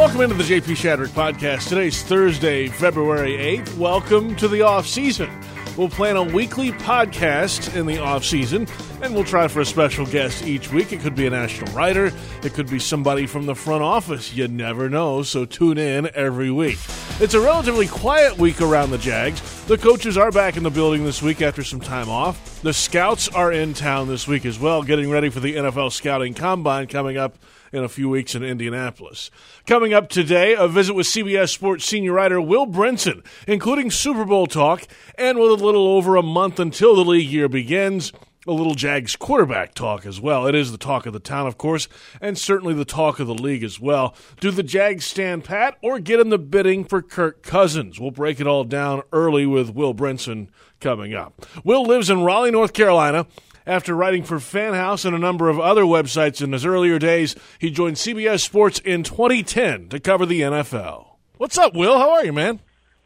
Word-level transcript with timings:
Welcome 0.00 0.22
into 0.22 0.34
the 0.34 0.44
JP 0.44 0.76
Shadrick 0.76 1.08
podcast. 1.08 1.68
Today's 1.68 2.02
Thursday, 2.02 2.68
February 2.68 3.32
8th. 3.32 3.76
Welcome 3.76 4.34
to 4.36 4.48
the 4.48 4.62
off 4.62 4.86
season. 4.86 5.28
We'll 5.76 5.90
plan 5.90 6.16
a 6.16 6.22
weekly 6.22 6.72
podcast 6.72 7.76
in 7.76 7.84
the 7.84 7.98
off 7.98 8.24
season, 8.24 8.66
and 9.02 9.14
we'll 9.14 9.24
try 9.24 9.46
for 9.46 9.60
a 9.60 9.64
special 9.66 10.06
guest 10.06 10.46
each 10.46 10.72
week. 10.72 10.94
It 10.94 11.00
could 11.00 11.14
be 11.14 11.26
a 11.26 11.30
national 11.30 11.70
writer, 11.74 12.12
it 12.42 12.54
could 12.54 12.70
be 12.70 12.78
somebody 12.78 13.26
from 13.26 13.44
the 13.44 13.54
front 13.54 13.82
office. 13.82 14.32
You 14.32 14.48
never 14.48 14.88
know, 14.88 15.22
so 15.22 15.44
tune 15.44 15.76
in 15.76 16.08
every 16.14 16.50
week. 16.50 16.78
It's 17.20 17.34
a 17.34 17.40
relatively 17.40 17.86
quiet 17.86 18.38
week 18.38 18.62
around 18.62 18.92
the 18.92 18.96
Jags. 18.96 19.42
The 19.64 19.76
coaches 19.76 20.16
are 20.16 20.30
back 20.30 20.56
in 20.56 20.62
the 20.62 20.70
building 20.70 21.04
this 21.04 21.20
week 21.20 21.42
after 21.42 21.62
some 21.62 21.78
time 21.78 22.08
off. 22.08 22.62
The 22.62 22.72
scouts 22.72 23.28
are 23.28 23.52
in 23.52 23.74
town 23.74 24.08
this 24.08 24.26
week 24.26 24.46
as 24.46 24.58
well, 24.58 24.82
getting 24.82 25.10
ready 25.10 25.28
for 25.28 25.38
the 25.38 25.54
NFL 25.54 25.92
Scouting 25.92 26.32
Combine 26.32 26.86
coming 26.86 27.18
up 27.18 27.36
in 27.74 27.84
a 27.84 27.90
few 27.90 28.08
weeks 28.08 28.34
in 28.34 28.42
Indianapolis. 28.42 29.30
Coming 29.66 29.92
up 29.92 30.08
today, 30.08 30.54
a 30.54 30.66
visit 30.66 30.94
with 30.94 31.06
CBS 31.06 31.50
Sports 31.50 31.84
senior 31.84 32.14
writer 32.14 32.40
Will 32.40 32.66
Brinson, 32.66 33.22
including 33.46 33.90
Super 33.90 34.24
Bowl 34.24 34.46
talk, 34.46 34.88
and 35.16 35.38
with 35.38 35.50
a 35.50 35.62
little 35.62 35.88
over 35.88 36.16
a 36.16 36.22
month 36.22 36.58
until 36.58 36.96
the 36.96 37.04
league 37.04 37.28
year 37.28 37.50
begins, 37.50 38.14
a 38.50 38.52
little 38.52 38.74
Jags 38.74 39.14
quarterback 39.14 39.74
talk 39.74 40.04
as 40.04 40.20
well. 40.20 40.46
It 40.46 40.56
is 40.56 40.72
the 40.72 40.78
talk 40.78 41.06
of 41.06 41.12
the 41.12 41.20
town, 41.20 41.46
of 41.46 41.56
course, 41.56 41.88
and 42.20 42.36
certainly 42.36 42.74
the 42.74 42.84
talk 42.84 43.20
of 43.20 43.28
the 43.28 43.34
league 43.34 43.62
as 43.62 43.78
well. 43.78 44.14
Do 44.40 44.50
the 44.50 44.64
Jags 44.64 45.06
stand 45.06 45.44
pat 45.44 45.76
or 45.82 46.00
get 46.00 46.18
in 46.18 46.30
the 46.30 46.38
bidding 46.38 46.84
for 46.84 47.00
Kirk 47.00 47.42
Cousins? 47.42 48.00
We'll 48.00 48.10
break 48.10 48.40
it 48.40 48.48
all 48.48 48.64
down 48.64 49.02
early 49.12 49.46
with 49.46 49.70
Will 49.70 49.94
Brinson 49.94 50.48
coming 50.80 51.14
up. 51.14 51.46
Will 51.64 51.84
lives 51.84 52.10
in 52.10 52.22
Raleigh, 52.24 52.50
North 52.50 52.72
Carolina. 52.72 53.26
After 53.66 53.94
writing 53.94 54.24
for 54.24 54.38
FanHouse 54.38 55.04
and 55.04 55.14
a 55.14 55.18
number 55.18 55.48
of 55.48 55.60
other 55.60 55.84
websites 55.84 56.42
in 56.42 56.52
his 56.52 56.66
earlier 56.66 56.98
days, 56.98 57.36
he 57.58 57.70
joined 57.70 57.96
CBS 57.96 58.40
Sports 58.40 58.80
in 58.80 59.04
2010 59.04 59.90
to 59.90 60.00
cover 60.00 60.26
the 60.26 60.40
NFL. 60.40 61.06
What's 61.36 61.56
up, 61.56 61.74
Will? 61.74 61.98
How 61.98 62.10
are 62.10 62.24
you, 62.24 62.32
man? 62.32 62.60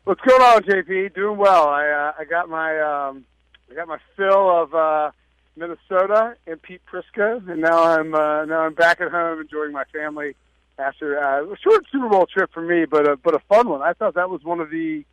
What's 0.05 0.23
going 0.23 0.41
on, 0.41 0.63
JP? 0.63 1.15
Doing 1.15 1.37
well. 1.37 1.69
I 1.69 1.89
uh, 1.89 2.13
I 2.19 2.25
got 2.25 2.49
my 2.49 2.81
um, 2.81 3.25
I 3.71 3.75
got 3.75 3.89
my 3.89 3.99
fill 4.17 4.63
of 4.63 4.75
uh, 4.75 5.11
Minnesota 5.57 6.37
and 6.47 6.61
Pete 6.61 6.83
Prisco, 6.91 7.49
and 7.49 7.61
now 7.61 7.83
I'm 7.83 8.15
uh, 8.15 8.45
now 8.45 8.61
I'm 8.61 8.75
back 8.75 9.01
at 9.01 9.11
home 9.11 9.41
enjoying 9.41 9.73
my 9.73 9.85
family 9.93 10.35
after 10.79 11.19
uh, 11.19 11.45
a 11.45 11.57
short 11.59 11.85
Super 11.91 12.09
Bowl 12.09 12.27
trip 12.27 12.51
for 12.53 12.63
me, 12.63 12.85
but 12.85 13.09
a, 13.09 13.17
but 13.17 13.35
a 13.35 13.39
fun 13.49 13.69
one. 13.69 13.83
I 13.83 13.93
thought 13.93 14.15
that 14.15 14.31
was 14.31 14.43
one 14.43 14.61
of 14.61 14.71
the 14.71 15.05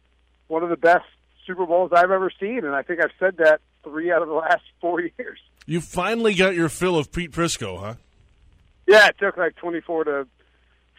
one 0.47 0.63
of 0.63 0.69
the 0.69 0.77
best 0.77 1.05
Super 1.45 1.65
Bowls 1.65 1.91
I've 1.93 2.11
ever 2.11 2.31
seen, 2.39 2.65
and 2.65 2.75
I 2.75 2.81
think 2.81 3.01
I've 3.03 3.11
said 3.19 3.37
that 3.37 3.61
three 3.83 4.11
out 4.11 4.21
of 4.21 4.27
the 4.27 4.33
last 4.33 4.63
four 4.79 5.01
years. 5.01 5.39
You 5.65 5.81
finally 5.81 6.33
got 6.33 6.55
your 6.55 6.69
fill 6.69 6.97
of 6.97 7.11
Pete 7.11 7.31
Prisco, 7.31 7.79
huh? 7.79 7.95
Yeah, 8.87 9.07
it 9.07 9.15
took 9.19 9.37
like 9.37 9.55
24 9.55 10.03
to 10.05 10.27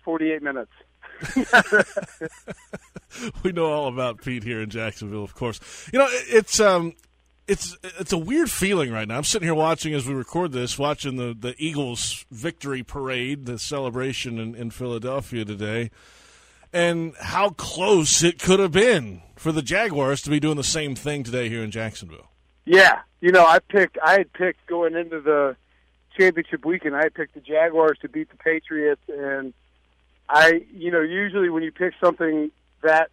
48 0.05 0.43
minutes. 0.43 0.71
we 3.43 3.53
know 3.53 3.67
all 3.67 3.89
about 3.89 4.23
Pete 4.23 4.43
here 4.43 4.61
in 4.61 4.71
Jacksonville, 4.71 5.25
of 5.25 5.35
course. 5.35 5.61
You 5.93 5.99
know, 5.99 6.07
it's 6.11 6.59
um, 6.61 6.95
it's 7.49 7.77
it's 7.83 8.13
a 8.13 8.19
weird 8.19 8.51
feeling 8.51 8.93
right 8.93 9.07
now. 9.07 9.17
I'm 9.17 9.25
sitting 9.25 9.47
here 9.47 9.55
watching 9.55 9.95
as 9.95 10.07
we 10.07 10.15
record 10.15 10.53
this, 10.53 10.79
watching 10.79 11.17
the 11.17 11.37
the 11.39 11.55
Eagles 11.59 12.25
victory 12.31 12.83
parade, 12.83 13.47
the 13.47 13.59
celebration 13.59 14.39
in, 14.39 14.55
in 14.55 14.71
Philadelphia 14.71 15.45
today, 15.45 15.91
and 16.73 17.15
how 17.21 17.51
close 17.51 18.23
it 18.23 18.39
could 18.39 18.61
have 18.61 18.73
been 18.73 19.23
for 19.37 19.53
the 19.53 19.63
Jaguars 19.63 20.23
to 20.23 20.31
be 20.31 20.41
doing 20.41 20.57
the 20.57 20.65
same 20.65 20.95
thing 20.95 21.25
today 21.25 21.49
here 21.49 21.63
in 21.63 21.71
Jacksonville. 21.71 22.31
Yeah, 22.65 23.01
you 23.21 23.33
know, 23.33 23.45
I 23.45 23.59
picked. 23.59 23.99
I 24.03 24.13
had 24.13 24.33
picked 24.33 24.67
going 24.67 24.95
into 24.95 25.21
the 25.21 25.57
championship 26.17 26.65
weekend. 26.65 26.95
I 26.95 27.05
had 27.05 27.15
picked 27.15 27.35
the 27.35 27.41
Jaguars 27.41 27.99
to 28.03 28.09
beat 28.09 28.31
the 28.31 28.37
Patriots, 28.37 29.03
and 29.09 29.53
I, 30.29 30.63
you 30.73 30.91
know, 30.91 31.01
usually 31.01 31.51
when 31.51 31.63
you 31.63 31.73
pick 31.73 31.95
something 32.01 32.51
that 32.83 33.11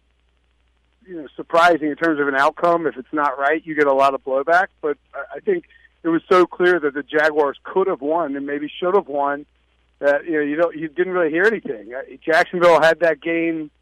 you 1.10 1.16
know 1.20 1.26
surprising 1.34 1.88
in 1.88 1.96
terms 1.96 2.20
of 2.20 2.28
an 2.28 2.36
outcome, 2.36 2.86
if 2.86 2.96
it's 2.96 3.12
not 3.12 3.36
right, 3.36 3.60
you 3.66 3.74
get 3.74 3.88
a 3.88 3.92
lot 3.92 4.14
of 4.14 4.24
blowback. 4.24 4.68
But 4.80 4.96
I 5.34 5.40
think 5.40 5.64
it 6.04 6.08
was 6.08 6.22
so 6.30 6.46
clear 6.46 6.78
that 6.78 6.94
the 6.94 7.02
Jaguars 7.02 7.58
could 7.64 7.88
have 7.88 8.00
won 8.00 8.36
and 8.36 8.46
maybe 8.46 8.70
should 8.78 8.94
have 8.94 9.08
won 9.08 9.44
that 9.98 10.24
you 10.24 10.34
know 10.34 10.40
you 10.40 10.54
don't 10.54 10.76
you 10.76 10.88
didn't 10.88 11.12
really 11.12 11.30
hear 11.30 11.44
anything. 11.44 11.92
Uh, 11.92 12.02
Jacksonville 12.24 12.80
had 12.80 13.00
that 13.00 13.20
game. 13.20 13.72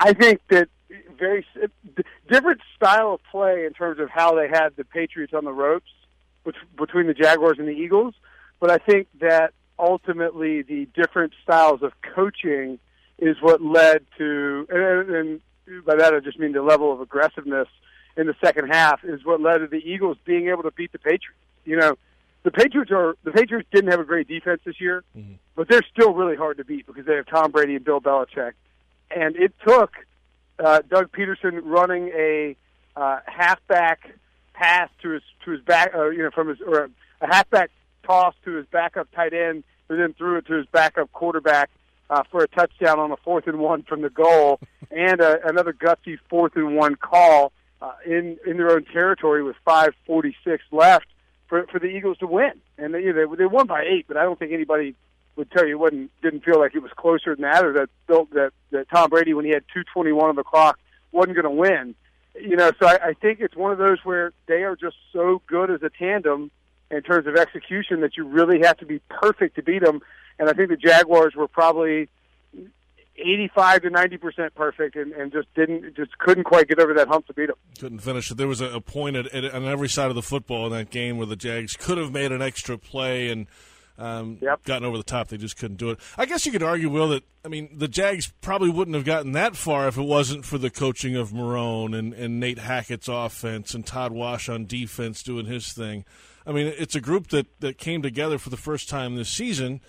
I 0.00 0.14
think 0.14 0.40
that 0.50 0.68
very 1.16 1.46
different 2.28 2.60
style 2.74 3.14
of 3.14 3.20
play 3.30 3.64
in 3.64 3.72
terms 3.72 4.00
of 4.00 4.10
how 4.10 4.34
they 4.34 4.48
had 4.48 4.70
the 4.76 4.84
Patriots 4.84 5.32
on 5.32 5.44
the 5.44 5.52
ropes 5.52 5.90
between 6.76 7.06
the 7.06 7.14
Jaguars 7.14 7.58
and 7.58 7.68
the 7.68 7.72
Eagles. 7.72 8.14
But 8.58 8.70
I 8.70 8.78
think 8.78 9.08
that 9.20 9.52
ultimately 9.78 10.62
the 10.62 10.86
different 10.94 11.34
styles 11.42 11.82
of 11.82 11.92
coaching 12.14 12.78
is 13.18 13.36
what 13.40 13.62
led 13.62 14.04
to, 14.18 14.66
and, 14.70 15.10
and 15.10 15.40
by 15.84 15.96
that 15.96 16.14
I 16.14 16.20
just 16.20 16.38
mean 16.38 16.52
the 16.52 16.62
level 16.62 16.92
of 16.92 17.00
aggressiveness 17.00 17.68
in 18.16 18.26
the 18.26 18.34
second 18.42 18.68
half 18.68 19.04
is 19.04 19.24
what 19.24 19.40
led 19.40 19.58
to 19.58 19.66
the 19.66 19.78
Eagles 19.78 20.16
being 20.24 20.48
able 20.48 20.62
to 20.62 20.70
beat 20.70 20.92
the 20.92 20.98
Patriots. 20.98 21.36
You 21.64 21.76
know, 21.76 21.96
the 22.44 22.50
Patriots 22.50 22.90
are 22.92 23.16
the 23.24 23.32
Patriots 23.32 23.68
didn't 23.72 23.90
have 23.90 24.00
a 24.00 24.04
great 24.04 24.28
defense 24.28 24.60
this 24.64 24.80
year, 24.80 25.04
mm-hmm. 25.16 25.34
but 25.54 25.68
they're 25.68 25.84
still 25.92 26.14
really 26.14 26.36
hard 26.36 26.58
to 26.58 26.64
beat 26.64 26.86
because 26.86 27.04
they 27.04 27.16
have 27.16 27.26
Tom 27.26 27.50
Brady 27.50 27.76
and 27.76 27.84
Bill 27.84 28.00
Belichick, 28.00 28.52
and 29.10 29.36
it 29.36 29.52
took 29.66 29.92
uh, 30.58 30.80
Doug 30.88 31.10
Pederson 31.12 31.60
running 31.64 32.08
a 32.08 32.56
uh, 32.94 33.20
halfback 33.26 34.10
pass 34.54 34.88
to 35.02 35.10
his 35.10 35.22
to 35.44 35.50
his 35.50 35.60
back, 35.62 35.92
uh, 35.94 36.08
you 36.10 36.22
know, 36.22 36.30
from 36.30 36.48
his 36.48 36.58
or 36.60 36.88
a 37.20 37.26
halfback 37.26 37.70
toss 38.04 38.34
to 38.44 38.52
his 38.52 38.66
backup 38.66 39.10
tight 39.12 39.34
end, 39.34 39.64
who 39.88 39.96
then 39.96 40.14
threw 40.14 40.36
it 40.36 40.46
to 40.46 40.54
his 40.54 40.66
backup 40.66 41.12
quarterback 41.12 41.70
uh, 42.10 42.22
for 42.30 42.42
a 42.42 42.48
touchdown 42.48 42.98
on 42.98 43.10
a 43.12 43.16
fourth 43.18 43.46
and 43.46 43.58
one 43.58 43.82
from 43.82 44.02
the 44.02 44.10
goal, 44.10 44.60
and 44.90 45.20
uh, 45.20 45.36
another 45.44 45.72
gutsy 45.72 46.18
fourth 46.28 46.56
and 46.56 46.76
one 46.76 46.96
call 46.96 47.52
uh, 47.82 47.92
in 48.04 48.38
in 48.46 48.56
their 48.56 48.70
own 48.70 48.84
territory 48.84 49.42
with 49.42 49.56
5:46 49.66 50.58
left 50.72 51.06
for 51.48 51.66
for 51.66 51.78
the 51.78 51.86
Eagles 51.86 52.18
to 52.18 52.26
win, 52.26 52.52
and 52.78 52.94
they 52.94 53.02
you 53.02 53.12
know, 53.12 53.34
they 53.34 53.46
won 53.46 53.66
by 53.66 53.82
eight, 53.82 54.06
but 54.08 54.16
I 54.16 54.22
don't 54.22 54.38
think 54.38 54.52
anybody 54.52 54.94
would 55.36 55.50
tell 55.50 55.66
you 55.66 55.78
wasn't 55.78 56.10
didn't 56.22 56.44
feel 56.44 56.58
like 56.58 56.74
it 56.74 56.82
was 56.82 56.92
closer 56.96 57.34
than 57.34 57.42
that, 57.42 57.64
or 57.64 57.72
that 57.74 57.88
built 58.06 58.30
that 58.30 58.52
that 58.70 58.88
Tom 58.90 59.10
Brady 59.10 59.34
when 59.34 59.44
he 59.44 59.50
had 59.50 59.64
2:21 59.74 60.22
on 60.22 60.36
the 60.36 60.42
clock 60.42 60.78
wasn't 61.12 61.34
going 61.34 61.44
to 61.44 61.50
win. 61.50 61.94
You 62.38 62.56
know, 62.56 62.70
so 62.80 62.86
I, 62.86 63.08
I 63.08 63.12
think 63.14 63.40
it's 63.40 63.56
one 63.56 63.72
of 63.72 63.78
those 63.78 63.98
where 64.04 64.32
they 64.46 64.62
are 64.64 64.76
just 64.76 64.96
so 65.12 65.40
good 65.46 65.70
as 65.70 65.82
a 65.82 65.88
tandem 65.90 66.50
in 66.90 67.02
terms 67.02 67.26
of 67.26 67.36
execution 67.36 68.00
that 68.00 68.16
you 68.16 68.24
really 68.24 68.60
have 68.62 68.76
to 68.78 68.86
be 68.86 69.00
perfect 69.08 69.56
to 69.56 69.62
beat 69.62 69.82
them. 69.82 70.00
And 70.38 70.48
I 70.48 70.52
think 70.52 70.68
the 70.68 70.76
Jaguars 70.76 71.34
were 71.34 71.48
probably 71.48 72.08
85 73.18 73.82
to 73.82 73.90
90 73.90 74.16
percent 74.18 74.54
perfect, 74.54 74.96
and, 74.96 75.12
and 75.12 75.32
just 75.32 75.52
didn't, 75.54 75.96
just 75.96 76.16
couldn't 76.18 76.44
quite 76.44 76.68
get 76.68 76.78
over 76.78 76.94
that 76.94 77.08
hump 77.08 77.26
to 77.26 77.34
beat 77.34 77.46
them. 77.46 77.56
Couldn't 77.78 78.00
finish 78.00 78.30
it. 78.30 78.36
There 78.36 78.48
was 78.48 78.60
a, 78.60 78.66
a 78.66 78.80
point 78.80 79.16
at, 79.16 79.26
at, 79.28 79.54
on 79.54 79.64
every 79.64 79.88
side 79.88 80.08
of 80.08 80.14
the 80.14 80.22
football 80.22 80.66
in 80.66 80.72
that 80.72 80.90
game 80.90 81.16
where 81.16 81.26
the 81.26 81.36
Jags 81.36 81.76
could 81.76 81.98
have 81.98 82.12
made 82.12 82.32
an 82.32 82.42
extra 82.42 82.76
play 82.76 83.30
and 83.30 83.46
um, 83.98 84.38
yep. 84.40 84.62
gotten 84.64 84.84
over 84.84 84.96
the 84.96 85.02
top. 85.02 85.28
They 85.28 85.36
just 85.36 85.56
couldn't 85.56 85.78
do 85.78 85.90
it. 85.90 85.98
I 86.18 86.26
guess 86.26 86.44
you 86.44 86.52
could 86.52 86.62
argue, 86.62 86.90
Will, 86.90 87.08
that 87.08 87.24
I 87.44 87.48
mean 87.48 87.70
the 87.76 87.88
Jags 87.88 88.32
probably 88.40 88.70
wouldn't 88.70 88.94
have 88.94 89.04
gotten 89.04 89.32
that 89.32 89.56
far 89.56 89.88
if 89.88 89.96
it 89.96 90.02
wasn't 90.02 90.44
for 90.44 90.58
the 90.58 90.70
coaching 90.70 91.16
of 91.16 91.30
Marrone 91.30 91.96
and, 91.96 92.12
and 92.12 92.40
Nate 92.40 92.58
Hackett's 92.58 93.08
offense 93.08 93.74
and 93.74 93.86
Todd 93.86 94.12
Wash 94.12 94.48
on 94.48 94.66
defense 94.66 95.22
doing 95.22 95.46
his 95.46 95.72
thing. 95.72 96.04
I 96.46 96.52
mean, 96.52 96.72
it's 96.78 96.94
a 96.94 97.00
group 97.00 97.28
that, 97.28 97.46
that 97.60 97.76
came 97.76 98.02
together 98.02 98.38
for 98.38 98.50
the 98.50 98.56
first 98.56 98.88
time 98.88 99.16
this 99.16 99.28
season, 99.28 99.80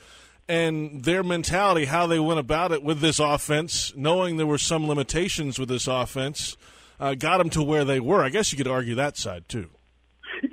and 0.50 1.04
their 1.04 1.24
mentality, 1.24 1.86
how 1.86 2.08
they 2.08 2.20
went 2.20 2.40
about 2.40 2.72
it 2.72 2.84
with 2.84 3.00
this 3.00 3.20
offense, 3.20 3.94
knowing 3.96 4.38
there 4.38 4.48
were 4.48 4.58
some 4.58 4.88
limitations 4.88 5.60
with 5.60 5.70
this 5.70 5.88
offense, 5.88 6.56
uh, 7.00 7.14
got 7.16 7.38
them 7.38 7.50
to 7.52 7.64
where 7.64 7.86
they 7.86 8.00
were. 8.00 8.24
I 8.24 8.30
guess 8.30 8.52
you 8.52 8.58
could 8.58 8.68
argue 8.68 8.96
that 8.96 9.18
side 9.18 9.48
too. 9.50 9.70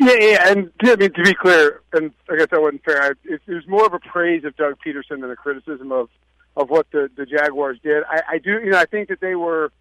Yeah, 0.01 0.17
yeah, 0.19 0.49
and 0.49 0.71
I 0.83 0.97
mean 0.97 1.13
to 1.13 1.23
be 1.23 1.35
clear, 1.35 1.83
and 1.93 2.11
I 2.31 2.37
guess 2.37 2.49
that 2.51 2.61
wasn't 2.61 2.85
fair. 2.85 3.03
I, 3.03 3.09
it, 3.25 3.41
it 3.47 3.53
was 3.55 3.67
more 3.69 3.87
of 3.87 3.93
a 3.93 3.99
praise 3.99 4.45
of 4.45 4.57
Doug 4.57 4.77
Pederson 4.85 5.21
than 5.21 5.31
a 5.31 5.37
criticism 5.37 5.93
of 5.93 6.09
of 6.57 6.71
what 6.71 6.87
the 6.91 7.11
the 7.17 7.27
Jaguars 7.27 7.79
did. 7.83 8.03
I, 8.09 8.23
I 8.33 8.39
do, 8.39 8.61
you 8.65 8.71
know, 8.71 8.79
I 8.79 8.87
think 8.87 9.09
that 9.09 9.21
they 9.21 9.35
were 9.35 9.73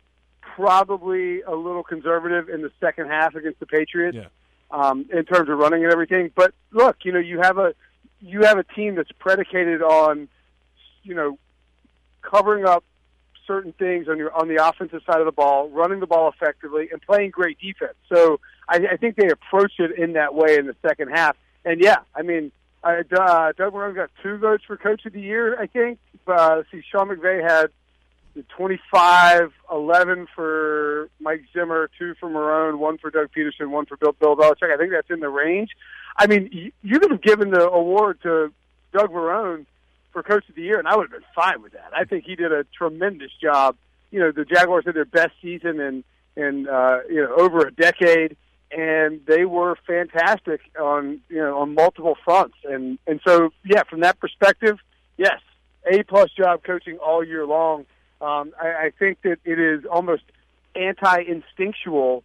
probably 0.41 1.41
a 1.41 1.55
little 1.55 1.83
conservative 1.83 2.49
in 2.49 2.61
the 2.61 2.71
second 2.79 3.07
half 3.07 3.35
against 3.35 3.59
the 3.59 3.65
Patriots 3.65 4.17
yeah. 4.17 4.27
um, 4.71 5.05
in 5.11 5.25
terms 5.25 5.49
of 5.49 5.57
running 5.57 5.83
and 5.83 5.91
everything. 5.91 6.31
But 6.35 6.53
look, 6.71 6.97
you 7.03 7.11
know, 7.11 7.19
you 7.19 7.39
have 7.41 7.57
a 7.57 7.73
you 8.23 8.43
have 8.43 8.57
a 8.57 8.63
team 8.63 8.95
that's 8.95 9.11
predicated 9.19 9.81
on 9.81 10.27
you 11.03 11.13
know 11.13 11.37
covering 12.21 12.65
up 12.65 12.83
certain 13.45 13.73
things 13.73 14.07
on 14.07 14.17
your 14.17 14.33
on 14.33 14.47
the 14.47 14.65
offensive 14.65 15.01
side 15.05 15.19
of 15.19 15.25
the 15.25 15.31
ball, 15.31 15.69
running 15.69 15.99
the 15.99 16.07
ball 16.07 16.29
effectively, 16.29 16.89
and 16.91 17.01
playing 17.01 17.31
great 17.31 17.59
defense. 17.59 17.95
So 18.11 18.39
I, 18.67 18.77
I 18.93 18.97
think 18.97 19.17
they 19.17 19.27
approached 19.27 19.79
it 19.79 19.97
in 19.97 20.13
that 20.13 20.33
way 20.33 20.57
in 20.57 20.67
the 20.67 20.75
second 20.81 21.09
half. 21.09 21.35
And 21.65 21.81
yeah, 21.81 21.99
I 22.15 22.21
mean, 22.21 22.51
uh, 22.83 23.03
Doug 23.09 23.73
Marrone 23.73 23.95
got 23.95 24.09
two 24.21 24.37
votes 24.37 24.63
for 24.65 24.77
Coach 24.77 25.05
of 25.05 25.13
the 25.13 25.21
Year. 25.21 25.59
I 25.59 25.67
think. 25.67 25.99
Uh, 26.25 26.55
let's 26.57 26.71
see, 26.71 26.81
Sean 26.89 27.09
McVay 27.09 27.43
had 27.43 27.67
25, 28.49 29.51
11 29.71 30.27
for 30.35 31.09
Mike 31.19 31.43
Zimmer, 31.53 31.89
two 31.97 32.15
for 32.19 32.29
Marrone, 32.29 32.79
one 32.79 32.97
for 32.97 33.11
Doug 33.11 33.29
Pederson, 33.35 33.69
one 33.69 33.85
for 33.85 33.97
Bill, 33.97 34.13
Bill 34.13 34.35
Belichick. 34.35 34.73
I 34.73 34.77
think 34.77 34.91
that's 34.91 35.09
in 35.09 35.19
the 35.19 35.29
range. 35.29 35.69
I 36.17 36.27
mean, 36.27 36.71
you, 36.81 36.99
could 36.99 37.11
have 37.11 37.21
given 37.21 37.51
the 37.51 37.69
award 37.69 38.21
to 38.23 38.51
Doug 38.91 39.11
Marrone 39.11 39.65
for 40.11 40.23
Coach 40.23 40.47
of 40.49 40.55
the 40.55 40.61
Year, 40.61 40.79
and 40.79 40.87
I 40.87 40.95
would 40.95 41.11
have 41.11 41.11
been 41.11 41.29
fine 41.35 41.61
with 41.61 41.73
that. 41.73 41.91
I 41.95 42.05
think 42.05 42.25
he 42.25 42.35
did 42.35 42.51
a 42.51 42.65
tremendous 42.77 43.31
job. 43.41 43.75
You 44.11 44.19
know, 44.19 44.31
the 44.31 44.45
Jaguars 44.45 44.85
had 44.85 44.95
their 44.95 45.05
best 45.05 45.31
season 45.41 45.79
in 45.79 46.03
in 46.35 46.67
uh, 46.67 46.99
you 47.09 47.21
know 47.21 47.35
over 47.35 47.67
a 47.67 47.71
decade, 47.71 48.37
and 48.71 49.21
they 49.25 49.45
were 49.45 49.75
fantastic 49.87 50.61
on 50.79 51.21
you 51.29 51.37
know 51.37 51.59
on 51.59 51.73
multiple 51.73 52.15
fronts. 52.23 52.55
And 52.63 52.99
and 53.07 53.19
so 53.25 53.49
yeah, 53.65 53.83
from 53.89 54.01
that 54.01 54.19
perspective, 54.19 54.77
yes, 55.17 55.39
a 55.91 56.03
plus 56.03 56.31
job 56.31 56.63
coaching 56.63 56.97
all 56.97 57.23
year 57.23 57.45
long. 57.45 57.85
Um, 58.23 58.53
I, 58.61 58.67
I 58.85 58.91
think 58.97 59.21
that 59.23 59.39
it 59.43 59.59
is 59.59 59.85
almost 59.85 60.23
anti-instinctual 60.75 62.23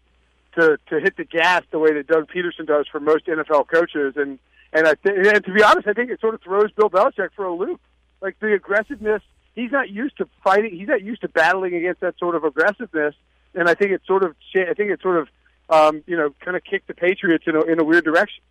to 0.55 0.79
to 0.89 1.00
hit 1.00 1.17
the 1.17 1.25
gas 1.25 1.62
the 1.71 1.79
way 1.79 1.93
that 1.95 2.06
Doug 2.06 2.29
Pederson 2.29 2.67
does 2.67 2.87
for 2.91 3.00
most 3.00 3.27
NFL 3.27 3.69
coaches, 3.69 4.15
and 4.17 4.39
and 4.73 4.87
I 4.87 4.95
th- 4.95 5.27
and 5.35 5.45
to 5.45 5.53
be 5.53 5.62
honest, 5.62 5.87
I 5.87 5.93
think 5.93 6.11
it 6.11 6.21
sort 6.21 6.35
of 6.35 6.43
throws 6.43 6.71
Bill 6.73 6.91
Belichick 6.91 7.31
for 7.35 7.45
a 7.45 7.55
loop. 7.55 7.81
Like 8.21 8.39
the 8.41 8.55
aggressiveness, 8.55 9.23
he's 9.55 9.71
not 9.71 9.91
used 9.91 10.19
to 10.19 10.29
fighting. 10.43 10.77
He's 10.77 10.89
not 10.89 11.03
used 11.03 11.21
to 11.23 11.29
battling 11.29 11.75
against 11.75 12.00
that 12.00 12.19
sort 12.19 12.35
of 12.35 12.45
aggressiveness, 12.45 13.15
and 13.55 13.69
I 13.69 13.75
think 13.75 13.93
it 13.93 14.03
sort 14.06 14.23
of 14.23 14.35
I 14.55 14.75
think 14.75 14.91
it 14.91 15.00
sort 15.03 15.19
of 15.19 15.29
um, 15.69 16.03
you 16.06 16.17
know 16.17 16.35
kind 16.41 16.56
of 16.56 16.65
kicked 16.65 16.89
the 16.89 16.95
Patriots 16.95 17.45
in 17.47 17.56
a, 17.56 17.61
in 17.62 17.81
a 17.81 17.85
weird 17.85 18.05
direction. 18.05 18.43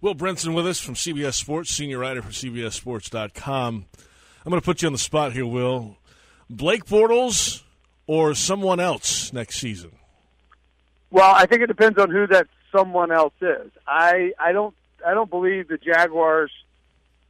Will 0.00 0.16
Brinson 0.16 0.52
with 0.54 0.66
us 0.66 0.80
from 0.80 0.94
CBS 0.94 1.34
Sports, 1.34 1.70
senior 1.70 1.98
writer 1.98 2.22
for 2.22 2.30
CBSSports.com. 2.30 3.86
I'm 4.44 4.50
going 4.50 4.60
to 4.60 4.64
put 4.64 4.82
you 4.82 4.86
on 4.86 4.92
the 4.92 4.98
spot 4.98 5.32
here, 5.32 5.46
Will. 5.46 5.96
Blake 6.52 6.84
Bortles 6.84 7.62
or 8.06 8.34
someone 8.34 8.78
else 8.78 9.32
next 9.32 9.58
season? 9.58 9.92
Well, 11.10 11.34
I 11.34 11.46
think 11.46 11.62
it 11.62 11.66
depends 11.66 11.98
on 11.98 12.10
who 12.10 12.26
that 12.26 12.46
someone 12.70 13.10
else 13.10 13.34
is. 13.40 13.70
I 13.86 14.32
I 14.38 14.52
don't 14.52 14.74
I 15.06 15.14
don't 15.14 15.30
believe 15.30 15.68
the 15.68 15.78
Jaguars 15.78 16.52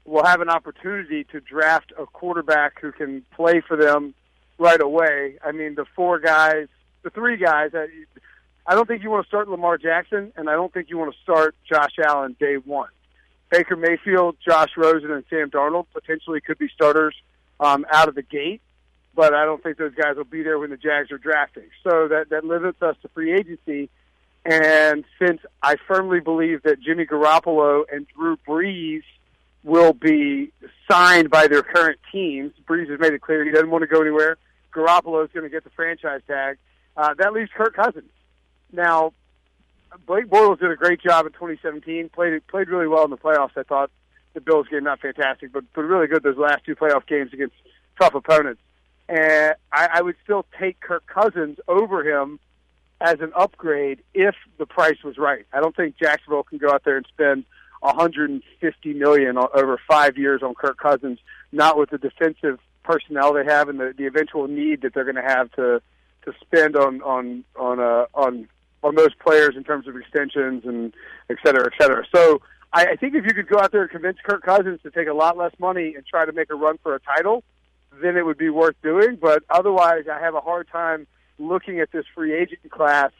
will 0.04 0.24
have 0.24 0.40
an 0.40 0.48
opportunity 0.48 1.22
to 1.24 1.40
draft 1.40 1.92
a 1.96 2.06
quarterback 2.06 2.80
who 2.80 2.90
can 2.90 3.24
play 3.34 3.60
for 3.60 3.76
them 3.76 4.14
right 4.58 4.80
away. 4.80 5.38
I 5.44 5.52
mean, 5.52 5.76
the 5.76 5.84
four 5.94 6.18
guys, 6.18 6.66
the 7.02 7.10
three 7.10 7.36
guys. 7.36 7.70
I, 7.74 7.86
I 8.66 8.74
don't 8.74 8.86
think 8.86 9.04
you 9.04 9.10
want 9.10 9.24
to 9.24 9.28
start 9.28 9.48
Lamar 9.48 9.78
Jackson, 9.78 10.32
and 10.36 10.48
I 10.50 10.54
don't 10.54 10.72
think 10.72 10.90
you 10.90 10.98
want 10.98 11.14
to 11.14 11.20
start 11.22 11.54
Josh 11.68 11.94
Allen 12.04 12.36
day 12.40 12.56
one. 12.56 12.90
Baker 13.50 13.76
Mayfield, 13.76 14.36
Josh 14.44 14.70
Rosen, 14.76 15.12
and 15.12 15.24
Sam 15.30 15.50
Darnold 15.50 15.86
potentially 15.92 16.40
could 16.40 16.58
be 16.58 16.68
starters 16.74 17.14
um, 17.60 17.84
out 17.92 18.08
of 18.08 18.14
the 18.16 18.22
gate 18.22 18.60
but 19.14 19.34
I 19.34 19.44
don't 19.44 19.62
think 19.62 19.76
those 19.76 19.94
guys 19.94 20.16
will 20.16 20.24
be 20.24 20.42
there 20.42 20.58
when 20.58 20.70
the 20.70 20.76
Jags 20.76 21.10
are 21.10 21.18
drafting. 21.18 21.68
So 21.84 22.08
that 22.08 22.30
that 22.30 22.44
limits 22.44 22.80
us 22.82 22.96
to 23.02 23.08
free 23.08 23.32
agency. 23.32 23.90
And 24.44 25.04
since 25.20 25.40
I 25.62 25.76
firmly 25.86 26.20
believe 26.20 26.62
that 26.62 26.80
Jimmy 26.80 27.06
Garoppolo 27.06 27.84
and 27.92 28.06
Drew 28.08 28.36
Brees 28.38 29.02
will 29.62 29.92
be 29.92 30.50
signed 30.90 31.30
by 31.30 31.46
their 31.46 31.62
current 31.62 32.00
teams, 32.10 32.52
Brees 32.66 32.90
has 32.90 32.98
made 32.98 33.12
it 33.12 33.20
clear 33.20 33.44
he 33.44 33.52
doesn't 33.52 33.70
want 33.70 33.82
to 33.82 33.86
go 33.86 34.00
anywhere. 34.00 34.38
Garoppolo 34.74 35.24
is 35.24 35.30
going 35.32 35.44
to 35.44 35.50
get 35.50 35.62
the 35.62 35.70
franchise 35.70 36.22
tag. 36.26 36.58
Uh, 36.96 37.14
that 37.18 37.32
leaves 37.32 37.50
Kirk 37.54 37.76
Cousins. 37.76 38.10
Now, 38.72 39.12
Blake 40.06 40.26
Bortles 40.26 40.58
did 40.58 40.70
a 40.70 40.76
great 40.76 41.00
job 41.00 41.26
in 41.26 41.32
2017. 41.32 42.08
played 42.08 42.44
played 42.48 42.68
really 42.68 42.88
well 42.88 43.04
in 43.04 43.10
the 43.10 43.18
playoffs. 43.18 43.56
I 43.56 43.62
thought 43.62 43.90
the 44.34 44.40
Bills 44.40 44.66
game 44.68 44.84
not 44.84 45.00
fantastic, 45.00 45.52
but 45.52 45.64
but 45.74 45.82
really 45.82 46.06
good 46.06 46.22
those 46.22 46.38
last 46.38 46.64
two 46.64 46.74
playoff 46.74 47.06
games 47.06 47.32
against 47.32 47.54
tough 48.00 48.14
opponents 48.14 48.60
and 49.08 49.54
I, 49.72 49.88
I 49.94 50.02
would 50.02 50.16
still 50.22 50.46
take 50.58 50.80
Kirk 50.80 51.06
Cousins 51.06 51.58
over 51.68 52.04
him 52.04 52.38
as 53.00 53.20
an 53.20 53.32
upgrade 53.36 54.02
if 54.14 54.34
the 54.58 54.66
price 54.66 55.02
was 55.04 55.18
right. 55.18 55.44
I 55.52 55.60
don't 55.60 55.74
think 55.74 55.96
Jacksonville 55.98 56.44
can 56.44 56.58
go 56.58 56.70
out 56.70 56.84
there 56.84 56.96
and 56.96 57.06
spend 57.12 57.44
150 57.80 58.94
million 58.94 59.36
over 59.36 59.78
five 59.88 60.16
years 60.16 60.42
on 60.42 60.54
Kirk 60.54 60.78
Cousins, 60.78 61.18
not 61.50 61.76
with 61.76 61.90
the 61.90 61.98
defensive 61.98 62.60
personnel 62.84 63.32
they 63.32 63.44
have 63.44 63.68
and 63.68 63.78
the, 63.78 63.92
the 63.96 64.06
eventual 64.06 64.46
need 64.48 64.82
that 64.82 64.94
they're 64.94 65.04
going 65.04 65.16
to 65.16 65.22
have 65.22 65.50
to 65.52 65.80
to 66.24 66.32
spend 66.40 66.76
on 66.76 67.02
on 67.02 67.44
on 67.56 67.80
uh, 67.80 68.06
on 68.14 68.48
on 68.84 68.94
those 68.94 69.14
players 69.14 69.56
in 69.56 69.64
terms 69.64 69.86
of 69.86 69.96
extensions 69.96 70.64
and 70.64 70.92
et 71.28 71.36
cetera, 71.44 71.66
et 71.66 71.72
cetera. 71.80 72.04
So 72.14 72.40
I, 72.72 72.86
I 72.86 72.96
think 72.96 73.14
if 73.14 73.24
you 73.24 73.34
could 73.34 73.48
go 73.48 73.58
out 73.58 73.72
there 73.72 73.82
and 73.82 73.90
convince 73.90 74.18
Kirk 74.24 74.42
Cousins 74.42 74.80
to 74.82 74.90
take 74.90 75.08
a 75.08 75.12
lot 75.12 75.36
less 75.36 75.52
money 75.58 75.94
and 75.94 76.04
try 76.06 76.24
to 76.24 76.32
make 76.32 76.50
a 76.50 76.54
run 76.54 76.78
for 76.82 76.94
a 76.94 77.00
title, 77.00 77.44
then 78.00 78.16
it 78.16 78.24
would 78.24 78.38
be 78.38 78.50
worth 78.50 78.76
doing. 78.82 79.16
But 79.20 79.42
otherwise, 79.50 80.04
I 80.10 80.20
have 80.20 80.34
a 80.34 80.40
hard 80.40 80.68
time 80.68 81.06
looking 81.38 81.80
at 81.80 81.90
this 81.92 82.04
free 82.14 82.34
agent 82.34 82.70
class 82.70 83.10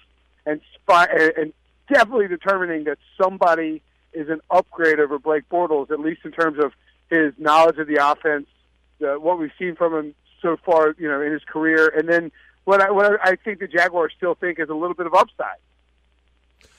and 0.47 0.61
spy, 0.75 1.07
and 1.37 1.53
definitely 1.93 2.29
determining 2.29 2.85
that 2.85 2.99
somebody 3.21 3.83
is 4.13 4.29
an 4.29 4.41
upgrade 4.51 5.01
over 5.01 5.19
Blake 5.19 5.49
Bortles, 5.51 5.91
at 5.91 6.01
least 6.01 6.21
in 6.25 6.33
terms 6.33 6.59
of 6.59 6.73
his 7.11 7.33
knowledge 7.39 7.79
of 7.79 7.87
the 7.87 8.05
offense, 8.05 8.47
uh, 9.03 9.19
what 9.19 9.39
we've 9.39 9.53
seen 9.59 9.75
from 9.77 9.95
him 9.95 10.15
so 10.41 10.57
far, 10.65 10.95
you 10.99 11.09
know, 11.09 11.21
in 11.21 11.33
his 11.33 11.43
career, 11.45 11.89
and 11.89 12.09
then 12.09 12.33
what 12.65 12.81
I, 12.81 12.91
what 12.91 13.19
I 13.23 13.37
think 13.37 13.61
the 13.61 13.69
Jaguars 13.69 14.13
still 14.17 14.35
think 14.35 14.59
is 14.59 14.69
a 14.69 14.75
little 14.75 14.95
bit 14.95 15.07
of 15.07 15.15
upside. 15.15 15.59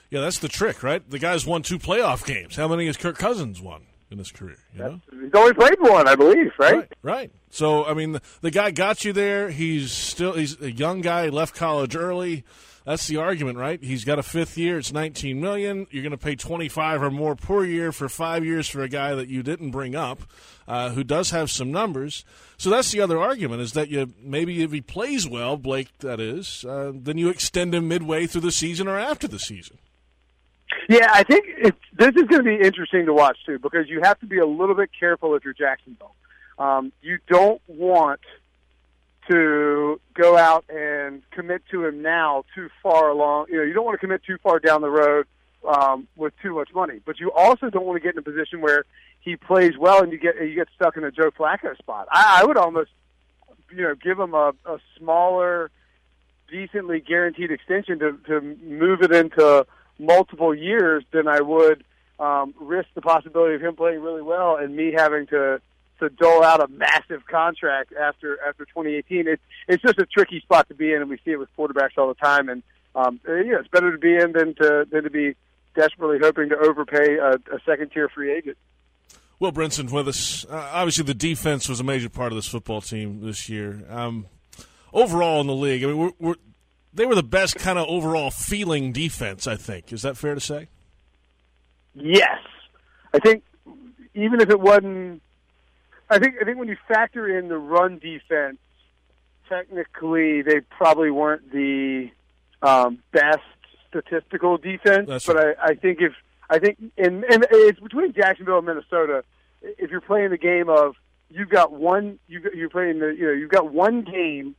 Yeah, 0.09 0.21
that's 0.21 0.39
the 0.39 0.47
trick, 0.47 0.83
right? 0.83 1.07
The 1.09 1.19
guy's 1.19 1.45
won 1.45 1.63
two 1.63 1.79
playoff 1.79 2.25
games. 2.25 2.55
How 2.55 2.67
many 2.67 2.85
has 2.85 2.97
Kirk 2.97 3.17
Cousins 3.17 3.59
won? 3.59 3.87
In 4.13 4.19
his 4.19 4.31
career. 4.31 4.57
You 4.73 4.79
know? 4.79 5.01
He's 5.11 5.33
only 5.33 5.53
played 5.53 5.79
one, 5.79 6.07
I 6.07 6.15
believe, 6.15 6.51
right? 6.57 6.75
right? 6.75 6.93
Right. 7.01 7.31
So 7.49 7.83
I 7.83 7.93
mean, 7.93 8.13
the, 8.13 8.21
the 8.41 8.51
guy 8.51 8.71
got 8.71 9.03
you 9.03 9.11
there. 9.11 9.49
He's 9.49 9.91
still 9.91 10.33
he's 10.33 10.61
a 10.61 10.71
young 10.71 11.01
guy. 11.01 11.27
Left 11.27 11.53
college 11.53 11.95
early. 11.95 12.45
That's 12.85 13.07
the 13.07 13.15
argument, 13.17 13.57
right? 13.57 13.81
He's 13.81 14.03
got 14.03 14.19
a 14.19 14.23
fifth 14.23 14.57
year. 14.57 14.77
It's 14.77 14.91
nineteen 14.91 15.39
million. 15.39 15.87
You're 15.89 16.03
going 16.03 16.11
to 16.11 16.17
pay 16.17 16.35
twenty 16.35 16.69
five 16.69 17.01
or 17.01 17.11
more 17.11 17.35
per 17.35 17.63
year 17.63 17.91
for 17.91 18.09
five 18.09 18.43
years 18.45 18.67
for 18.67 18.81
a 18.81 18.89
guy 18.89 19.15
that 19.15 19.29
you 19.29 19.41
didn't 19.41 19.71
bring 19.71 19.95
up, 19.95 20.21
uh, 20.67 20.89
who 20.91 21.03
does 21.03 21.31
have 21.31 21.49
some 21.49 21.71
numbers. 21.71 22.25
So 22.57 22.69
that's 22.69 22.91
the 22.91 23.01
other 23.01 23.19
argument: 23.19 23.61
is 23.61 23.73
that 23.73 23.89
you 23.89 24.13
maybe 24.21 24.63
if 24.63 24.71
he 24.71 24.81
plays 24.81 25.27
well, 25.27 25.55
Blake, 25.57 25.97
that 25.99 26.19
is, 26.19 26.65
uh, 26.65 26.91
then 26.93 27.17
you 27.17 27.29
extend 27.29 27.73
him 27.73 27.87
midway 27.87 28.27
through 28.27 28.41
the 28.41 28.51
season 28.51 28.87
or 28.87 28.99
after 28.99 29.27
the 29.27 29.39
season. 29.39 29.77
Yeah, 30.89 31.09
I 31.13 31.23
think 31.23 31.45
it's, 31.47 31.77
this 31.93 32.11
is 32.15 32.23
going 32.23 32.43
to 32.43 32.57
be 32.57 32.61
interesting 32.63 33.05
to 33.05 33.13
watch 33.13 33.37
too 33.45 33.59
because 33.59 33.89
you 33.89 34.01
have 34.03 34.19
to 34.19 34.25
be 34.25 34.39
a 34.39 34.45
little 34.45 34.75
bit 34.75 34.89
careful 34.97 35.35
if 35.35 35.43
you're 35.43 35.53
Jacksonville. 35.53 36.15
Um, 36.57 36.91
you 37.01 37.19
don't 37.27 37.61
want 37.67 38.19
to 39.29 39.99
go 40.13 40.37
out 40.37 40.65
and 40.69 41.23
commit 41.31 41.63
to 41.71 41.85
him 41.85 42.01
now 42.01 42.43
too 42.53 42.69
far 42.81 43.09
along. 43.09 43.47
You 43.49 43.57
know, 43.57 43.63
you 43.63 43.73
don't 43.73 43.85
want 43.85 43.95
to 43.95 44.05
commit 44.05 44.23
too 44.23 44.37
far 44.43 44.59
down 44.59 44.81
the 44.81 44.89
road 44.89 45.25
um, 45.67 46.07
with 46.15 46.33
too 46.41 46.53
much 46.53 46.69
money, 46.73 46.99
but 47.05 47.19
you 47.19 47.31
also 47.31 47.69
don't 47.69 47.85
want 47.85 48.01
to 48.01 48.03
get 48.03 48.15
in 48.15 48.19
a 48.19 48.23
position 48.23 48.61
where 48.61 48.85
he 49.21 49.35
plays 49.37 49.77
well 49.77 50.03
and 50.03 50.11
you 50.11 50.17
get 50.17 50.35
you 50.35 50.53
get 50.55 50.67
stuck 50.75 50.97
in 50.97 51.03
a 51.03 51.11
Joe 51.11 51.31
Flacco 51.31 51.77
spot. 51.77 52.07
I, 52.11 52.41
I 52.41 52.45
would 52.45 52.57
almost, 52.57 52.91
you 53.71 53.83
know, 53.83 53.95
give 53.95 54.19
him 54.19 54.33
a, 54.33 54.53
a 54.65 54.79
smaller, 54.97 55.71
decently 56.51 56.99
guaranteed 56.99 57.51
extension 57.51 57.99
to 57.99 58.17
to 58.27 58.41
move 58.41 59.01
it 59.01 59.13
into 59.13 59.65
multiple 59.99 60.53
years 60.53 61.03
than 61.11 61.27
I 61.27 61.41
would 61.41 61.83
um, 62.19 62.53
risk 62.59 62.89
the 62.95 63.01
possibility 63.01 63.55
of 63.55 63.61
him 63.61 63.75
playing 63.75 64.01
really 64.01 64.21
well 64.21 64.55
and 64.55 64.75
me 64.75 64.93
having 64.95 65.27
to 65.27 65.61
to 65.99 66.09
dole 66.09 66.43
out 66.43 66.61
a 66.61 66.67
massive 66.67 67.25
contract 67.25 67.93
after 67.93 68.37
after 68.47 68.65
2018. 68.65 69.27
It's 69.27 69.41
it's 69.67 69.81
just 69.81 69.99
a 69.99 70.05
tricky 70.05 70.39
spot 70.41 70.67
to 70.69 70.75
be 70.75 70.93
in, 70.93 71.01
and 71.01 71.09
we 71.09 71.17
see 71.23 71.31
it 71.31 71.39
with 71.39 71.49
quarterbacks 71.57 71.97
all 71.97 72.07
the 72.07 72.15
time. 72.15 72.49
And 72.49 72.63
um, 72.95 73.19
yeah, 73.25 73.59
it's 73.59 73.67
better 73.69 73.91
to 73.91 73.97
be 73.97 74.15
in 74.15 74.33
than 74.33 74.55
to 74.55 74.85
than 74.89 75.03
to 75.03 75.09
be 75.09 75.35
desperately 75.75 76.19
hoping 76.21 76.49
to 76.49 76.57
overpay 76.57 77.17
a, 77.17 77.33
a 77.33 77.59
second 77.65 77.91
tier 77.91 78.09
free 78.09 78.33
agent. 78.33 78.57
Will 79.39 79.51
Brinson 79.51 79.91
with 79.91 80.07
us. 80.07 80.45
Uh, 80.45 80.69
obviously, 80.73 81.03
the 81.03 81.13
defense 81.13 81.67
was 81.67 81.79
a 81.79 81.83
major 81.83 82.09
part 82.09 82.31
of 82.31 82.37
this 82.37 82.47
football 82.47 82.81
team 82.81 83.21
this 83.21 83.49
year. 83.49 83.83
Um, 83.89 84.27
overall 84.93 85.41
in 85.41 85.47
the 85.47 85.55
league, 85.55 85.83
I 85.83 85.87
mean, 85.87 85.97
we're, 85.97 86.11
we're 86.19 86.35
they 86.93 87.05
were 87.05 87.15
the 87.15 87.23
best 87.23 87.55
kind 87.55 87.79
of 87.79 87.87
overall 87.87 88.31
feeling 88.31 88.91
defense. 88.91 89.47
I 89.47 89.55
think 89.55 89.91
is 89.91 90.01
that 90.03 90.17
fair 90.17 90.35
to 90.35 90.41
say? 90.41 90.67
Yes, 91.95 92.39
I 93.13 93.19
think 93.19 93.43
even 94.15 94.41
if 94.41 94.49
it 94.49 94.59
wasn't, 94.59 95.21
I 96.09 96.19
think 96.19 96.35
I 96.41 96.45
think 96.45 96.57
when 96.57 96.67
you 96.67 96.77
factor 96.87 97.37
in 97.37 97.47
the 97.47 97.57
run 97.57 97.99
defense, 97.99 98.57
technically 99.49 100.41
they 100.41 100.61
probably 100.61 101.11
weren't 101.11 101.51
the 101.51 102.09
um, 102.61 102.99
best 103.11 103.39
statistical 103.89 104.57
defense. 104.57 105.07
That's 105.07 105.25
but 105.25 105.35
right. 105.35 105.55
I, 105.61 105.69
I 105.69 105.75
think 105.75 105.99
if 106.01 106.13
I 106.49 106.59
think 106.59 106.77
and 106.97 107.23
and 107.23 107.45
it's 107.51 107.79
between 107.79 108.13
Jacksonville 108.13 108.57
and 108.57 108.67
Minnesota. 108.67 109.23
If 109.65 109.91
you're 109.91 110.01
playing 110.01 110.31
the 110.31 110.37
game 110.37 110.67
of 110.67 110.95
you've 111.29 111.49
got 111.49 111.71
one, 111.71 112.19
you 112.27 112.41
you're 112.53 112.69
playing 112.69 112.99
the 112.99 113.07
you 113.07 113.25
know 113.25 113.31
you've 113.31 113.49
got 113.49 113.71
one 113.71 114.01
game 114.01 114.55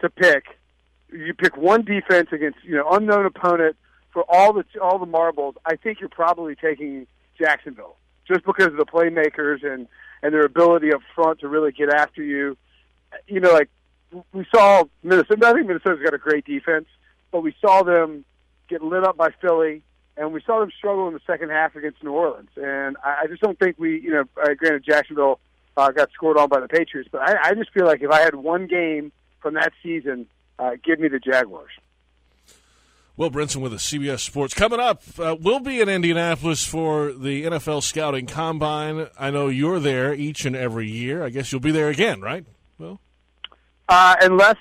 to 0.00 0.10
pick 0.10 0.44
you 1.12 1.34
pick 1.34 1.56
one 1.56 1.84
defense 1.84 2.28
against 2.32 2.58
you 2.62 2.76
know 2.76 2.88
unknown 2.90 3.26
opponent 3.26 3.76
for 4.12 4.24
all 4.28 4.52
the 4.52 4.64
all 4.80 4.98
the 4.98 5.06
marbles, 5.06 5.54
I 5.64 5.76
think 5.76 6.00
you're 6.00 6.08
probably 6.08 6.54
taking 6.54 7.06
Jacksonville 7.38 7.96
just 8.26 8.44
because 8.44 8.68
of 8.68 8.76
the 8.76 8.86
playmakers 8.86 9.64
and 9.64 9.86
and 10.22 10.34
their 10.34 10.44
ability 10.44 10.92
up 10.92 11.00
front 11.14 11.40
to 11.40 11.48
really 11.48 11.72
get 11.72 11.92
after 11.92 12.22
you. 12.22 12.56
You 13.26 13.40
know, 13.40 13.52
like 13.52 13.68
we 14.32 14.46
saw 14.54 14.84
Minnesota. 15.02 15.46
I 15.46 15.52
think 15.52 15.66
Minnesota's 15.66 16.02
got 16.02 16.14
a 16.14 16.18
great 16.18 16.44
defense, 16.44 16.86
but 17.30 17.42
we 17.42 17.54
saw 17.60 17.82
them 17.82 18.24
get 18.68 18.82
lit 18.82 19.04
up 19.04 19.16
by 19.16 19.30
Philly, 19.40 19.82
and 20.16 20.32
we 20.32 20.42
saw 20.46 20.60
them 20.60 20.70
struggle 20.76 21.08
in 21.08 21.14
the 21.14 21.20
second 21.26 21.50
half 21.50 21.76
against 21.76 22.02
New 22.02 22.12
Orleans. 22.12 22.50
And 22.56 22.96
I, 23.04 23.22
I 23.22 23.26
just 23.26 23.42
don't 23.42 23.58
think 23.58 23.76
we, 23.78 24.00
you 24.00 24.10
know, 24.10 24.24
uh, 24.42 24.54
granted 24.54 24.84
Jacksonville 24.84 25.40
uh, 25.76 25.90
got 25.90 26.10
scored 26.12 26.38
on 26.38 26.48
by 26.48 26.60
the 26.60 26.68
Patriots. 26.68 27.08
But 27.10 27.22
I, 27.22 27.50
I 27.50 27.54
just 27.54 27.72
feel 27.72 27.86
like 27.86 28.02
if 28.02 28.10
I 28.10 28.20
had 28.20 28.34
one 28.34 28.66
game 28.66 29.12
from 29.40 29.54
that 29.54 29.72
season, 29.82 30.26
uh, 30.60 30.76
give 30.84 31.00
me 31.00 31.08
the 31.08 31.18
Jaguars. 31.18 31.70
Will 33.16 33.30
Brinson 33.30 33.56
with 33.56 33.72
a 33.72 33.76
CBS 33.76 34.20
Sports. 34.20 34.54
Coming 34.54 34.80
up, 34.80 35.02
uh, 35.18 35.36
we'll 35.38 35.60
be 35.60 35.80
in 35.80 35.88
Indianapolis 35.88 36.64
for 36.64 37.12
the 37.12 37.44
NFL 37.44 37.82
Scouting 37.82 38.26
Combine. 38.26 39.08
I 39.18 39.30
know 39.30 39.48
you're 39.48 39.80
there 39.80 40.14
each 40.14 40.46
and 40.46 40.56
every 40.56 40.88
year. 40.88 41.22
I 41.22 41.28
guess 41.28 41.52
you'll 41.52 41.60
be 41.60 41.70
there 41.70 41.88
again, 41.88 42.20
right? 42.20 42.46
Well, 42.78 43.00
uh, 43.88 44.16
unless 44.22 44.56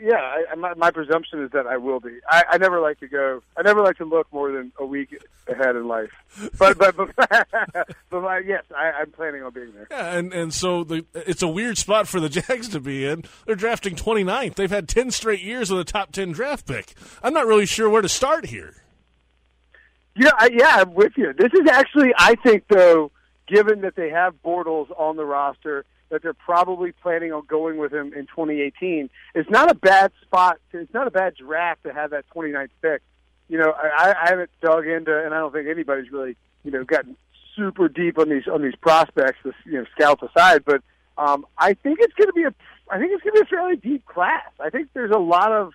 yeah, 0.00 0.44
I, 0.50 0.54
my, 0.54 0.74
my 0.74 0.90
presumption 0.90 1.42
is 1.42 1.50
that 1.52 1.66
I 1.66 1.76
will 1.76 2.00
be. 2.00 2.18
I, 2.28 2.44
I 2.50 2.58
never 2.58 2.80
like 2.80 3.00
to 3.00 3.08
go. 3.08 3.42
I 3.56 3.62
never 3.62 3.82
like 3.82 3.96
to 3.98 4.04
look 4.04 4.32
more 4.32 4.52
than 4.52 4.72
a 4.78 4.86
week 4.86 5.16
ahead 5.48 5.76
in 5.76 5.86
life. 5.88 6.10
But 6.58 6.78
but 6.78 6.96
but, 6.96 7.14
but 7.16 8.22
my, 8.22 8.38
yes, 8.38 8.64
I, 8.76 8.92
I'm 9.00 9.10
planning 9.10 9.42
on 9.42 9.52
being 9.52 9.72
there. 9.74 9.86
Yeah, 9.90 10.16
and 10.16 10.32
and 10.32 10.52
so 10.52 10.84
the 10.84 11.04
it's 11.14 11.42
a 11.42 11.48
weird 11.48 11.78
spot 11.78 12.08
for 12.08 12.20
the 12.20 12.28
Jags 12.40 12.68
to 12.70 12.80
be 12.80 13.06
in. 13.06 13.24
They're 13.46 13.56
drafting 13.56 13.94
29th. 13.94 14.54
They've 14.54 14.70
had 14.70 14.88
10 14.88 15.10
straight 15.10 15.42
years 15.42 15.70
with 15.70 15.80
a 15.80 15.84
top 15.84 16.12
10 16.12 16.32
draft 16.32 16.66
pick. 16.66 16.94
I'm 17.22 17.34
not 17.34 17.46
really 17.46 17.66
sure 17.66 17.88
where 17.88 18.02
to 18.02 18.08
start 18.08 18.46
here. 18.46 18.74
Yeah, 20.16 20.30
I, 20.38 20.50
yeah, 20.52 20.76
I'm 20.78 20.94
with 20.94 21.12
you. 21.16 21.32
This 21.32 21.52
is 21.52 21.68
actually, 21.68 22.12
I 22.16 22.36
think, 22.36 22.64
though, 22.68 23.10
given 23.48 23.80
that 23.80 23.96
they 23.96 24.10
have 24.10 24.34
Bortles 24.44 24.88
on 24.96 25.16
the 25.16 25.24
roster 25.24 25.84
that 26.10 26.22
they're 26.22 26.34
probably 26.34 26.92
planning 26.92 27.32
on 27.32 27.44
going 27.46 27.78
with 27.78 27.92
him 27.92 28.12
in 28.14 28.26
2018. 28.26 29.10
It's 29.34 29.50
not 29.50 29.70
a 29.70 29.74
bad 29.74 30.12
spot. 30.22 30.58
It's 30.72 30.92
not 30.92 31.06
a 31.06 31.10
bad 31.10 31.34
draft 31.36 31.84
to 31.84 31.92
have 31.92 32.10
that 32.10 32.24
29th 32.34 32.68
pick. 32.82 33.02
You 33.48 33.58
know, 33.58 33.72
I, 33.72 34.14
I 34.22 34.28
haven't 34.30 34.50
dug 34.62 34.86
into, 34.86 35.16
and 35.24 35.34
I 35.34 35.38
don't 35.38 35.52
think 35.52 35.68
anybody's 35.68 36.10
really, 36.10 36.36
you 36.62 36.70
know, 36.70 36.84
gotten 36.84 37.16
super 37.56 37.88
deep 37.88 38.18
on 38.18 38.28
these 38.28 38.48
on 38.50 38.62
these 38.62 38.74
prospects, 38.76 39.38
this, 39.44 39.54
you 39.64 39.72
know, 39.72 39.84
scouts 39.94 40.22
aside. 40.22 40.64
But 40.64 40.82
um, 41.18 41.46
I 41.58 41.74
think 41.74 41.98
it's 42.00 42.14
going 42.14 42.28
to 42.28 42.32
be 42.32 42.44
a, 42.44 42.54
I 42.90 42.98
think 42.98 43.12
it's 43.12 43.22
going 43.22 43.34
to 43.34 43.42
be 43.42 43.46
a 43.46 43.50
fairly 43.50 43.76
deep 43.76 44.06
class. 44.06 44.48
I 44.60 44.70
think 44.70 44.88
there's 44.94 45.10
a 45.10 45.18
lot 45.18 45.52
of, 45.52 45.72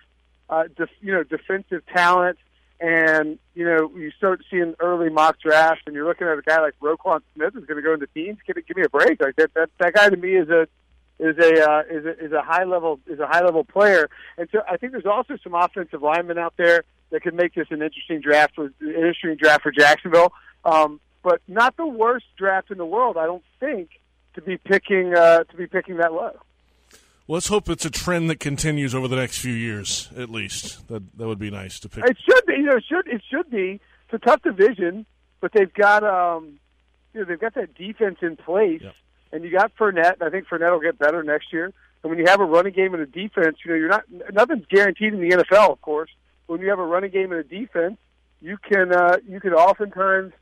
uh, 0.48 0.64
def, 0.76 0.90
you 1.00 1.12
know, 1.12 1.22
defensive 1.22 1.82
talent 1.86 2.38
and, 2.80 3.38
you 3.54 3.64
know, 3.64 3.90
you 3.94 4.10
start 4.12 4.42
seeing 4.50 4.74
early 4.80 5.10
mock 5.10 5.38
drafts 5.38 5.82
and 5.86 5.94
you're 5.94 6.06
looking 6.06 6.26
at 6.26 6.38
a 6.38 6.42
guy 6.42 6.60
like 6.60 6.74
Roquan 6.80 7.20
Smith 7.34 7.52
who's 7.52 7.66
going 7.66 7.76
to 7.76 7.82
go 7.82 7.92
into 7.92 8.06
teams. 8.08 8.38
Give, 8.46 8.56
give 8.66 8.76
me 8.76 8.84
a 8.84 8.88
break. 8.88 9.20
Like 9.20 9.36
that, 9.36 9.52
that, 9.54 9.68
that 9.78 9.92
guy 9.92 10.08
to 10.08 10.16
me 10.16 10.36
is 10.36 10.48
a, 10.48 10.62
is 11.18 11.36
a, 11.38 11.70
uh, 11.70 11.82
is 11.90 12.06
a, 12.06 12.24
is 12.24 12.32
a 12.32 12.40
high 12.40 12.64
level, 12.64 12.98
is 13.06 13.20
a 13.20 13.26
high 13.26 13.44
level 13.44 13.64
player. 13.64 14.08
And 14.38 14.48
so 14.50 14.60
I 14.68 14.78
think 14.78 14.92
there's 14.92 15.04
also 15.04 15.36
some 15.44 15.54
offensive 15.54 16.00
linemen 16.00 16.38
out 16.38 16.54
there 16.56 16.84
that 17.10 17.22
could 17.22 17.34
make 17.34 17.54
this 17.54 17.66
an 17.70 17.82
interesting 17.82 18.20
draft 18.20 18.54
for, 18.54 18.66
an 18.66 18.72
interesting 18.80 19.36
draft 19.36 19.62
for 19.62 19.72
Jacksonville. 19.72 20.32
Um, 20.64 21.00
but 21.22 21.42
not 21.46 21.76
the 21.76 21.86
worst 21.86 22.26
draft 22.38 22.70
in 22.70 22.78
the 22.78 22.86
world, 22.86 23.18
I 23.18 23.26
don't 23.26 23.44
think, 23.58 23.90
to 24.34 24.40
be 24.40 24.56
picking, 24.56 25.14
uh, 25.14 25.44
to 25.44 25.56
be 25.56 25.66
picking 25.66 25.98
that 25.98 26.14
low. 26.14 26.38
Let's 27.30 27.46
hope 27.46 27.68
it's 27.68 27.84
a 27.84 27.90
trend 27.90 28.28
that 28.28 28.40
continues 28.40 28.92
over 28.92 29.06
the 29.06 29.14
next 29.14 29.38
few 29.38 29.52
years, 29.52 30.08
at 30.16 30.30
least. 30.30 30.88
That 30.88 31.16
that 31.16 31.28
would 31.28 31.38
be 31.38 31.48
nice 31.48 31.78
to 31.78 31.88
pick. 31.88 32.04
It 32.04 32.16
should 32.28 32.44
be. 32.44 32.54
You 32.54 32.64
know, 32.64 32.76
it 32.76 32.84
should 32.88 33.06
it 33.06 33.22
should 33.30 33.48
be. 33.48 33.80
It's 34.06 34.14
a 34.14 34.18
tough 34.18 34.42
division, 34.42 35.06
but 35.40 35.52
they've 35.52 35.72
got 35.72 36.02
um, 36.02 36.58
you 37.14 37.20
know, 37.20 37.26
they've 37.26 37.38
got 37.38 37.54
that 37.54 37.76
defense 37.76 38.18
in 38.20 38.36
place, 38.36 38.82
yep. 38.82 38.94
and 39.30 39.44
you 39.44 39.52
got 39.52 39.70
Fournette. 39.76 40.14
And 40.14 40.24
I 40.24 40.30
think 40.30 40.48
Fournette 40.48 40.72
will 40.72 40.80
get 40.80 40.98
better 40.98 41.22
next 41.22 41.52
year. 41.52 41.66
And 42.02 42.10
when 42.10 42.18
you 42.18 42.24
have 42.26 42.40
a 42.40 42.44
running 42.44 42.72
game 42.72 42.94
and 42.94 43.02
a 43.02 43.06
defense, 43.06 43.58
you 43.64 43.70
know, 43.70 43.76
you're 43.76 43.88
not 43.88 44.02
nothing's 44.32 44.66
guaranteed 44.66 45.14
in 45.14 45.20
the 45.20 45.36
NFL, 45.36 45.70
of 45.70 45.80
course. 45.82 46.10
But 46.48 46.54
when 46.54 46.62
you 46.62 46.70
have 46.70 46.80
a 46.80 46.84
running 46.84 47.12
game 47.12 47.30
and 47.30 47.40
a 47.40 47.44
defense, 47.44 47.96
you 48.40 48.58
can 48.58 48.92
uh, 48.92 49.18
you 49.24 49.38
can 49.38 49.52
oftentimes 49.52 50.32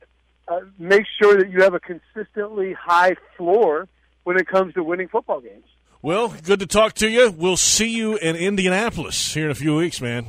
uh, 0.48 0.60
make 0.78 1.04
sure 1.20 1.36
that 1.36 1.50
you 1.50 1.62
have 1.64 1.74
a 1.74 1.80
consistently 1.80 2.72
high 2.72 3.14
floor 3.36 3.88
when 4.24 4.38
it 4.38 4.48
comes 4.48 4.72
to 4.72 4.82
winning 4.82 5.08
football 5.08 5.42
games. 5.42 5.66
Well, 6.00 6.28
good 6.44 6.60
to 6.60 6.66
talk 6.66 6.92
to 6.94 7.08
you. 7.08 7.32
We'll 7.32 7.56
see 7.56 7.88
you 7.88 8.16
in 8.16 8.36
Indianapolis 8.36 9.34
here 9.34 9.46
in 9.46 9.50
a 9.50 9.54
few 9.56 9.74
weeks, 9.74 10.00
man. 10.00 10.26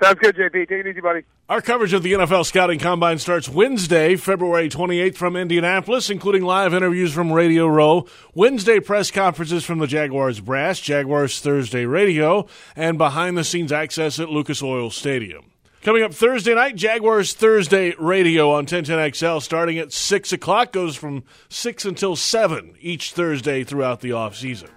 Sounds 0.00 0.20
good, 0.20 0.36
JP. 0.36 0.68
Take 0.68 0.70
it 0.70 0.86
easy, 0.86 1.00
buddy. 1.00 1.22
Our 1.48 1.60
coverage 1.60 1.92
of 1.92 2.04
the 2.04 2.12
NFL 2.12 2.46
Scouting 2.46 2.78
Combine 2.78 3.18
starts 3.18 3.48
Wednesday, 3.48 4.14
February 4.14 4.68
28th 4.68 5.16
from 5.16 5.34
Indianapolis, 5.34 6.08
including 6.08 6.44
live 6.44 6.72
interviews 6.72 7.12
from 7.12 7.32
Radio 7.32 7.66
Row, 7.66 8.06
Wednesday 8.32 8.78
press 8.78 9.10
conferences 9.10 9.64
from 9.64 9.80
the 9.80 9.88
Jaguars 9.88 10.38
brass, 10.38 10.78
Jaguars 10.78 11.40
Thursday 11.40 11.84
radio, 11.84 12.46
and 12.76 12.96
behind 12.96 13.36
the 13.36 13.42
scenes 13.42 13.72
access 13.72 14.20
at 14.20 14.30
Lucas 14.30 14.62
Oil 14.62 14.88
Stadium. 14.88 15.46
Coming 15.82 16.02
up 16.02 16.12
Thursday 16.12 16.54
night, 16.54 16.76
Jaguars 16.76 17.32
Thursday 17.32 17.94
radio 17.98 18.52
on 18.52 18.66
1010XL 18.66 19.42
starting 19.42 19.78
at 19.78 19.92
6 19.92 20.32
o'clock, 20.32 20.70
goes 20.70 20.94
from 20.94 21.24
6 21.48 21.84
until 21.84 22.14
7 22.14 22.74
each 22.80 23.12
Thursday 23.14 23.64
throughout 23.64 24.00
the 24.00 24.12
off 24.12 24.36
season. 24.36 24.68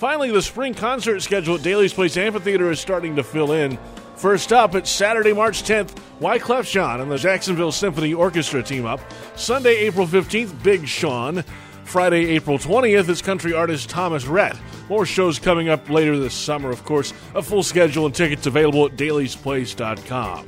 Finally, 0.00 0.30
the 0.30 0.40
spring 0.40 0.72
concert 0.72 1.20
schedule 1.20 1.56
at 1.56 1.62
Daily's 1.62 1.92
Place 1.92 2.16
Amphitheater 2.16 2.70
is 2.70 2.80
starting 2.80 3.16
to 3.16 3.22
fill 3.22 3.52
in. 3.52 3.78
First 4.16 4.50
up, 4.50 4.74
it's 4.74 4.88
Saturday, 4.88 5.34
March 5.34 5.62
10th, 5.62 5.94
Wyclef 6.20 6.70
Jean 6.70 7.02
and 7.02 7.10
the 7.10 7.18
Jacksonville 7.18 7.70
Symphony 7.70 8.14
Orchestra 8.14 8.62
team 8.62 8.86
up. 8.86 9.00
Sunday, 9.36 9.76
April 9.76 10.06
15th, 10.06 10.62
Big 10.62 10.88
Sean. 10.88 11.44
Friday, 11.84 12.28
April 12.28 12.56
20th, 12.56 13.10
is 13.10 13.20
country 13.20 13.52
artist 13.52 13.90
Thomas 13.90 14.24
Rhett. 14.24 14.56
More 14.88 15.04
shows 15.04 15.38
coming 15.38 15.68
up 15.68 15.90
later 15.90 16.18
this 16.18 16.32
summer, 16.32 16.70
of 16.70 16.82
course. 16.86 17.12
A 17.34 17.42
full 17.42 17.62
schedule 17.62 18.06
and 18.06 18.14
tickets 18.14 18.46
available 18.46 18.86
at 18.86 18.96
dailysplace.com. 18.96 20.46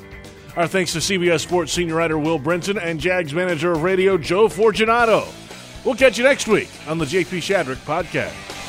Our 0.57 0.67
thanks 0.67 0.95
to 0.95 0.99
CBS 1.01 1.41
Sports 1.41 1.73
senior 1.73 1.97
writer 1.97 2.19
Will 2.19 2.39
Brinson 2.39 2.83
and 2.83 2.99
Jags 2.99 3.35
manager 3.35 3.73
of 3.73 3.83
radio 3.83 4.17
Joe 4.17 4.49
Fortunato. 4.49 5.27
We'll 5.85 5.95
catch 5.95 6.17
you 6.17 6.25
next 6.25 6.49
week 6.49 6.71
on 6.89 6.97
the 6.97 7.05
JP 7.05 7.43
Shadrick 7.43 7.85
Podcast. 7.85 8.62